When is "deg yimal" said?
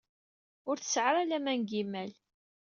1.61-2.11